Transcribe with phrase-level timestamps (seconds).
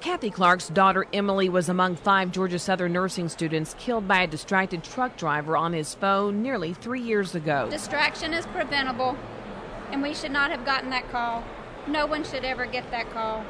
[0.00, 4.82] Kathy Clark's daughter Emily was among five Georgia Southern nursing students killed by a distracted
[4.82, 7.68] truck driver on his phone nearly three years ago.
[7.70, 9.14] Distraction is preventable,
[9.92, 11.44] and we should not have gotten that call.
[11.86, 13.44] No one should ever get that call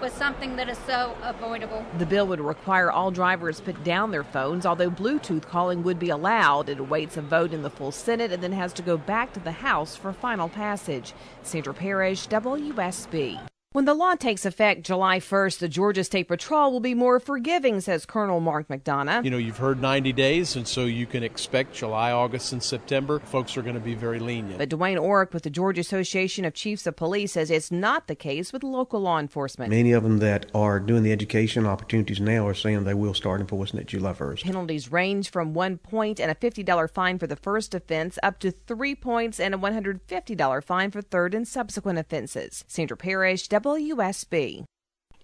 [0.00, 1.86] with something that is so avoidable.
[1.98, 6.10] The bill would require all drivers put down their phones, although Bluetooth calling would be
[6.10, 6.68] allowed.
[6.68, 9.40] It awaits a vote in the full Senate and then has to go back to
[9.40, 11.14] the House for final passage.
[11.44, 13.38] Sandra Parrish, WSB.
[13.74, 17.80] When the law takes effect July 1st, the Georgia State Patrol will be more forgiving,
[17.80, 19.24] says Colonel Mark McDonough.
[19.24, 23.18] You know, you've heard 90 days, and so you can expect July, August, and September.
[23.18, 24.58] Folks are going to be very lenient.
[24.58, 28.14] But Dwayne Orrick with the Georgia Association of Chiefs of Police says it's not the
[28.14, 29.70] case with local law enforcement.
[29.70, 33.40] Many of them that are doing the education opportunities now are saying they will start
[33.40, 34.44] enforcing it July 1st.
[34.44, 38.52] Penalties range from one point and a $50 fine for the first offense up to
[38.52, 42.64] three points and a $150 fine for third and subsequent offenses.
[42.68, 44.64] Sandra Parrish, WSB.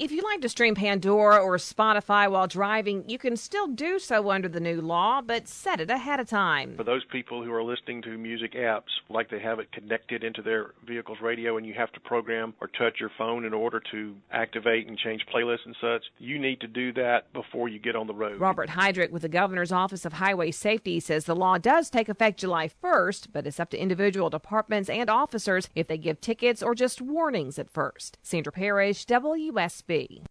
[0.01, 4.30] If you like to stream Pandora or Spotify while driving, you can still do so
[4.30, 6.74] under the new law, but set it ahead of time.
[6.79, 10.41] For those people who are listening to music apps, like they have it connected into
[10.41, 14.16] their vehicle's radio and you have to program or touch your phone in order to
[14.33, 18.07] activate and change playlists and such, you need to do that before you get on
[18.07, 18.41] the road.
[18.41, 22.41] Robert Hydrick with the Governor's Office of Highway Safety says the law does take effect
[22.41, 26.74] July 1st, but it's up to individual departments and officers if they give tickets or
[26.74, 28.17] just warnings at first.
[28.23, 29.90] Sandra Parrish, WSB.
[29.91, 30.23] Bay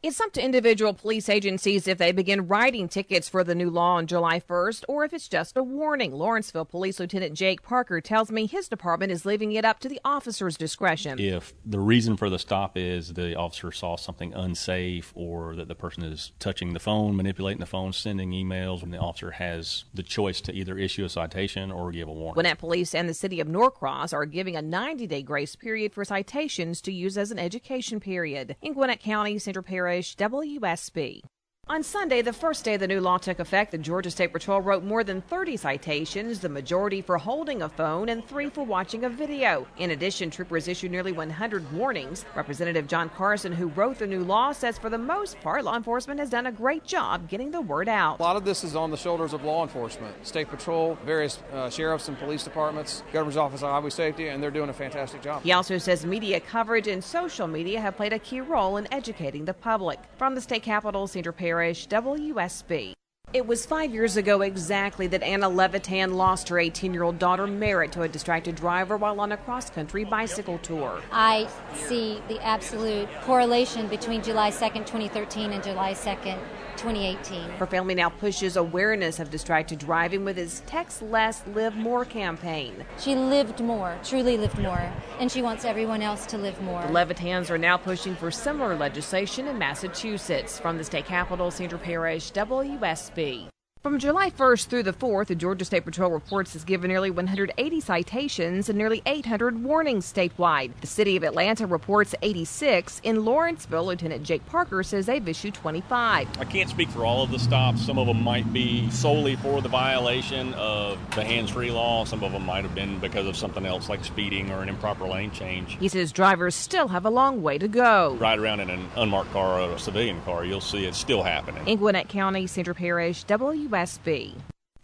[0.00, 3.96] It's up to individual police agencies if they begin writing tickets for the new law
[3.96, 6.12] on July 1st or if it's just a warning.
[6.12, 10.00] Lawrenceville Police Lieutenant Jake Parker tells me his department is leaving it up to the
[10.04, 11.18] officer's discretion.
[11.18, 15.74] If the reason for the stop is the officer saw something unsafe or that the
[15.74, 20.04] person is touching the phone, manipulating the phone, sending emails, and the officer has the
[20.04, 22.34] choice to either issue a citation or give a warning.
[22.34, 26.04] Gwinnett Police and the City of Norcross are giving a 90 day grace period for
[26.04, 28.54] citations to use as an education period.
[28.62, 31.22] In Gwinnett County, Sandra Parrish, WSB.
[31.70, 34.84] On Sunday, the first day the new law took effect, the Georgia State Patrol wrote
[34.84, 39.10] more than 30 citations, the majority for holding a phone and three for watching a
[39.10, 39.66] video.
[39.76, 42.24] In addition, troopers issued nearly 100 warnings.
[42.34, 46.18] Representative John Carson, who wrote the new law, says for the most part, law enforcement
[46.20, 48.18] has done a great job getting the word out.
[48.18, 51.68] A lot of this is on the shoulders of law enforcement, state patrol, various uh,
[51.68, 55.42] sheriffs and police departments, governor's office of highway safety, and they're doing a fantastic job.
[55.42, 59.44] He also says media coverage and social media have played a key role in educating
[59.44, 59.98] the public.
[60.16, 62.92] From the state capitol, Sandra Parrish, WSB.
[63.34, 67.46] It was five years ago exactly that Anna Levitan lost her 18 year old daughter
[67.46, 71.02] Merritt to a distracted driver while on a cross country bicycle tour.
[71.12, 76.38] I see the absolute correlation between July 2nd, 2013 and July 2nd,
[76.78, 77.50] 2018.
[77.50, 82.86] Her family now pushes awareness of distracted driving with its Text Less, Live More campaign.
[82.98, 84.90] She lived more, truly lived more,
[85.20, 86.80] and she wants everyone else to live more.
[86.80, 90.58] The Levitans are now pushing for similar legislation in Massachusetts.
[90.58, 93.57] From the state capital, Sandra Parrish, WSB be.
[93.80, 97.80] From July 1st through the 4th, the Georgia State Patrol reports has given nearly 180
[97.80, 100.72] citations and nearly 800 warnings statewide.
[100.80, 103.00] The city of Atlanta reports 86.
[103.04, 106.28] In Lawrenceville, Lieutenant Jake Parker says they've issued 25.
[106.40, 107.86] I can't speak for all of the stops.
[107.86, 112.24] Some of them might be solely for the violation of the hands free law, some
[112.24, 115.30] of them might have been because of something else like speeding or an improper lane
[115.30, 115.76] change.
[115.78, 118.16] He says drivers still have a long way to go.
[118.18, 121.64] Ride around in an unmarked car or a civilian car, you'll see it's still happening.
[121.68, 123.22] In Gwinnett County, Sandra Parrish,
[123.68, 124.32] WSB.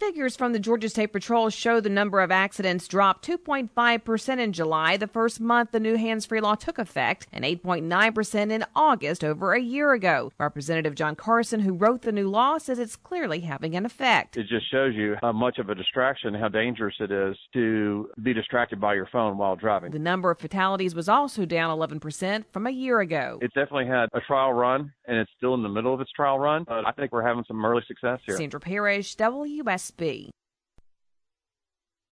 [0.09, 4.99] Figures from the Georgia State Patrol show the number of accidents dropped 2.5% in July,
[4.99, 9.55] the first month the new hands free law took effect, and 8.9% in August over
[9.55, 10.31] a year ago.
[10.39, 14.37] Representative John Carson, who wrote the new law, says it's clearly having an effect.
[14.37, 18.35] It just shows you how much of a distraction, how dangerous it is to be
[18.35, 19.91] distracted by your phone while driving.
[19.91, 23.39] The number of fatalities was also down 11% from a year ago.
[23.41, 26.39] It definitely had a trial run, and it's still in the middle of its trial
[26.39, 28.37] run, but I think we're having some early success here.
[28.37, 29.15] Sandra Parrish,
[29.99, 30.31] WSB.